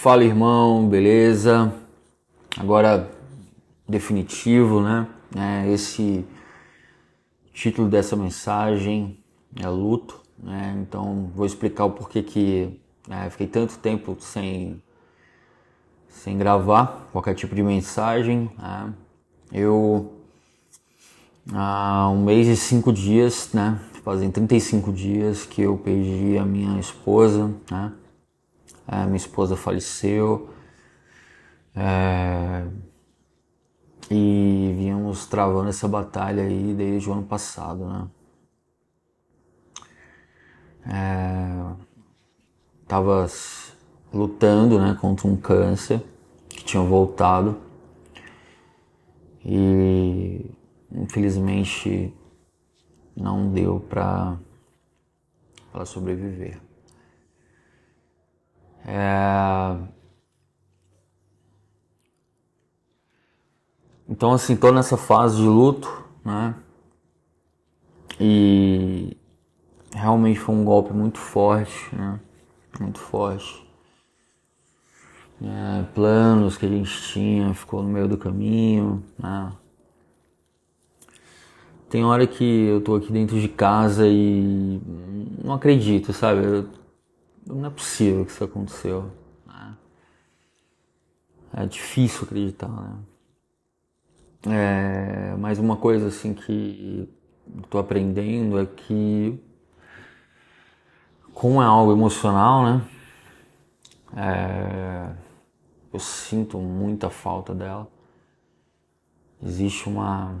[0.00, 1.74] Fala irmão, beleza?
[2.56, 3.10] Agora
[3.88, 5.08] definitivo, né?
[5.36, 6.24] É, esse
[7.52, 9.18] título dessa mensagem
[9.56, 10.78] é luto, né?
[10.80, 12.80] Então vou explicar o porquê que
[13.10, 14.80] é, fiquei tanto tempo sem
[16.08, 18.48] sem gravar qualquer tipo de mensagem.
[18.56, 18.94] Né?
[19.52, 20.12] Eu
[21.52, 23.80] há um mês e cinco dias, né?
[24.04, 27.92] Fazem 35 dias que eu perdi a minha esposa, né?
[28.90, 30.50] É, minha esposa faleceu.
[31.76, 32.66] É,
[34.10, 38.08] e vínhamos travando essa batalha aí desde o ano passado, né?
[40.90, 41.76] É,
[42.86, 43.26] tava
[44.12, 46.02] lutando, né, contra um câncer
[46.48, 47.60] que tinha voltado
[49.44, 50.50] e
[50.90, 52.14] infelizmente
[53.14, 54.38] não deu para
[55.84, 56.67] sobreviver.
[58.90, 59.76] É...
[64.08, 66.54] Então, assim, tô nessa fase de luto, né?
[68.18, 69.14] E
[69.92, 72.18] realmente foi um golpe muito forte, né?
[72.80, 73.62] Muito forte.
[75.42, 79.52] É, planos que a gente tinha ficou no meio do caminho, né?
[81.90, 84.80] Tem hora que eu tô aqui dentro de casa e
[85.44, 86.44] não acredito, sabe?
[86.44, 86.77] Eu
[87.54, 89.10] não é possível que isso aconteceu.
[91.52, 92.98] É difícil acreditar, né?
[94.46, 97.08] É, mas uma coisa assim que
[97.62, 99.40] estou aprendendo é que
[101.32, 102.84] como é algo emocional, né?
[104.16, 105.10] É,
[105.92, 107.88] eu sinto muita falta dela.
[109.42, 110.36] Existe uma,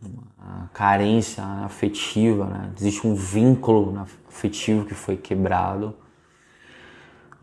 [0.00, 2.72] uma carência afetiva, né?
[2.76, 3.96] Existe um vínculo
[4.28, 5.94] afetivo que foi quebrado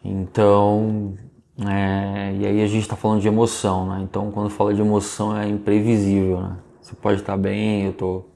[0.03, 1.16] então,
[1.67, 4.02] é, e aí a gente está falando de emoção, né?
[4.02, 6.58] Então, quando fala de emoção é imprevisível, né?
[6.81, 8.30] Você pode estar bem, eu estou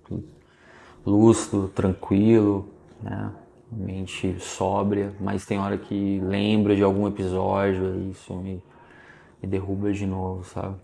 [1.06, 2.68] lúcido, tranquilo,
[3.02, 3.32] né?
[3.72, 8.62] Mente sóbria, mas tem hora que lembra de algum episódio e isso me,
[9.42, 10.76] me derruba de novo, sabe?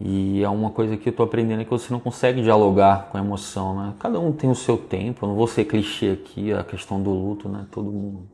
[0.00, 3.16] E é uma coisa que eu tô aprendendo é que você não consegue dialogar com
[3.16, 3.94] a emoção, né?
[3.98, 7.10] Cada um tem o seu tempo, eu não vou ser clichê aqui, a questão do
[7.10, 7.66] luto, né?
[7.70, 8.33] Todo mundo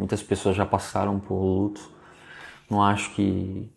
[0.00, 1.90] Muitas pessoas já passaram por luto.
[2.70, 3.70] Não acho que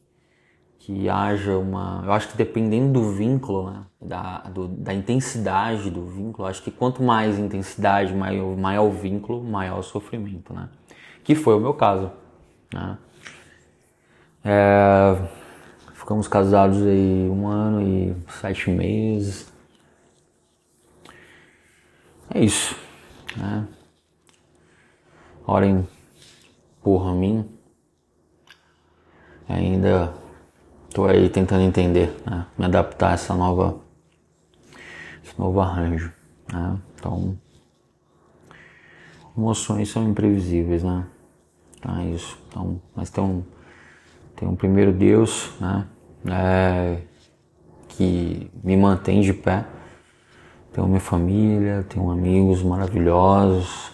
[0.86, 2.02] que haja uma.
[2.06, 3.86] Eu acho que dependendo do vínculo, né?
[4.02, 9.44] da, do, da intensidade do vínculo, acho que quanto mais intensidade, maior, maior o vínculo,
[9.44, 10.70] maior o sofrimento, né?
[11.24, 12.12] Que foi o meu caso.
[12.74, 12.98] Né?
[14.44, 15.22] É,
[15.94, 19.52] ficamos casados aí um ano e sete meses.
[22.34, 22.76] É isso.
[23.38, 23.68] Né?
[25.46, 25.88] Orem
[26.84, 27.50] por mim,
[29.48, 30.14] ainda
[30.90, 32.46] estou aí tentando entender, né?
[32.58, 33.80] me adaptar a essa nova,
[35.24, 36.12] esse novo arranjo.
[36.52, 36.78] Né?
[36.96, 37.38] Então,
[39.38, 41.08] emoções são imprevisíveis, né?
[41.78, 42.38] Então é isso.
[42.48, 43.44] Então, mas tem um,
[44.36, 45.88] tem um primeiro Deus, né?
[46.26, 47.02] É,
[47.90, 49.66] que me mantém de pé.
[50.72, 53.93] Tenho minha família, tenho amigos maravilhosos,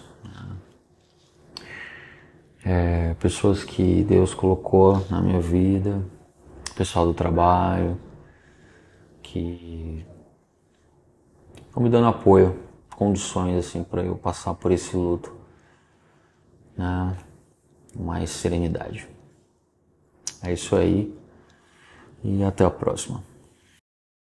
[2.64, 6.04] é, pessoas que Deus colocou na minha vida,
[6.74, 7.98] pessoal do trabalho,
[9.22, 10.06] que
[11.66, 12.58] estão me dando apoio,
[12.94, 15.34] condições assim para eu passar por esse luto,
[16.76, 17.16] né?
[17.98, 19.08] mais serenidade.
[20.42, 21.14] É isso aí
[22.22, 23.22] e até a próxima.